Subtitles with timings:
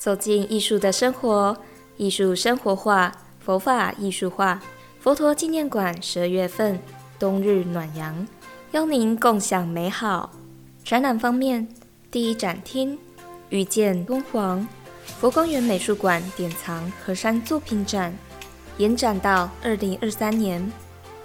[0.00, 1.54] 走进艺术的生活，
[1.98, 4.58] 艺术生活化，佛法艺术化。
[4.98, 6.80] 佛陀纪念馆十二月份
[7.18, 8.26] 冬日暖阳，
[8.72, 10.32] 邀您共享美好。
[10.82, 11.68] 展览方面，
[12.10, 12.98] 第一展厅
[13.50, 14.66] 遇见敦煌，
[15.20, 18.16] 佛光缘美术馆典藏河山作品展，
[18.78, 20.72] 延展到二零二三年。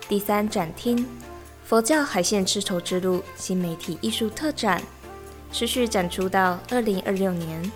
[0.10, 1.08] 第三展厅
[1.64, 4.84] 佛教海线丝绸之路新媒体艺术特展，
[5.50, 7.72] 持续展出到二零二六年。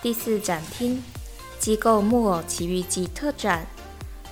[0.00, 1.02] 第四展厅
[1.58, 3.66] 机构木偶奇遇记特展。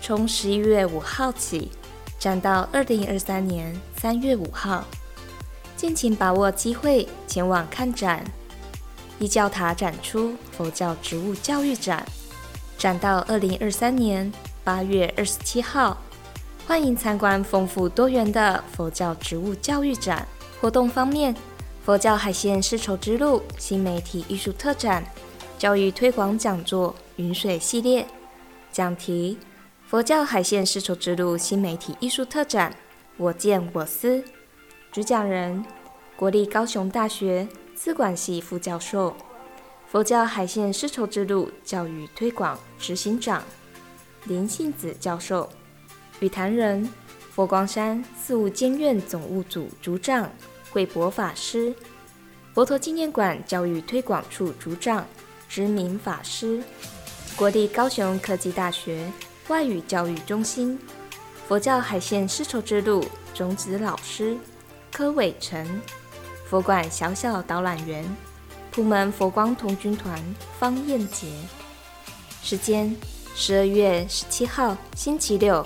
[0.01, 1.73] 从十一月五号起，
[2.21, 4.85] 展到二零二三年三月五号，
[5.77, 8.25] 敬请把握机会前往看展。
[9.19, 12.07] 一教塔展出佛教植物教育展，
[12.79, 16.01] 展到二零二三年八月二十七号，
[16.65, 20.29] 欢迎参观丰富多元的佛教植物教育展。
[20.61, 21.35] 活动方面，
[21.85, 25.05] 佛教海线丝绸之路新媒体艺术特展、
[25.59, 28.07] 教育推广讲座“云水”系列。
[28.71, 29.39] 讲题。
[29.87, 32.75] 佛教海线丝绸之路新媒体艺术特展，
[33.17, 34.23] 我见我思，
[34.91, 35.65] 主讲人
[36.17, 39.17] 国立高雄大学资管系副教授，
[39.87, 43.43] 佛教海线丝绸之路教育推广执行长。
[44.25, 45.49] 林信子教授，
[46.19, 46.87] 与谈人
[47.31, 50.29] 佛光山四无间院总务组组长
[50.71, 51.73] 慧博法师，
[52.53, 55.07] 佛陀纪念馆教育推广处组长。
[55.49, 56.63] 知名法师，
[57.37, 59.11] 国立高雄科技大学。
[59.49, 60.77] 外语教育中心
[61.47, 64.37] 佛教海线丝绸之路种子老师
[64.91, 65.81] 柯伟成，
[66.45, 68.05] 佛馆小小导览员
[68.73, 70.21] 普门佛光童军团
[70.59, 71.29] 方燕杰。
[72.43, 72.93] 时间：
[73.37, 75.65] 十二月十七号星期六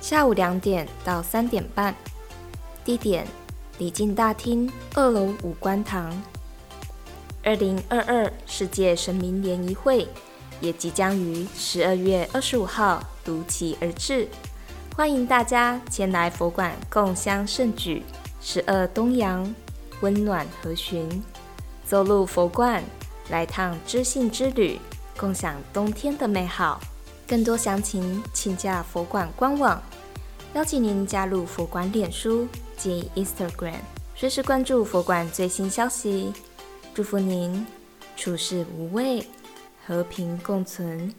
[0.00, 1.92] 下午两点到三点半。
[2.84, 3.26] 地点：
[3.78, 6.16] 礼敬大厅二楼五观堂。
[7.46, 10.08] 二零二二世界神明联谊会
[10.60, 13.00] 也即将于十二月二十五号。
[13.24, 14.28] 如期而至，
[14.96, 18.02] 欢迎大家前来佛馆共襄盛举，
[18.40, 19.54] 十二东阳
[20.00, 21.08] 温暖和煦，
[21.84, 22.82] 走入佛馆，
[23.30, 24.80] 来趟知性之旅，
[25.16, 26.80] 共享冬天的美好。
[27.28, 29.80] 更多详情请加佛馆官网，
[30.54, 33.78] 邀请您加入佛馆脸书及 Instagram，
[34.16, 36.32] 随时关注佛馆最新消息。
[36.96, 37.66] 祝福您
[38.16, 39.22] 处事无畏，
[39.86, 41.12] 和平共存。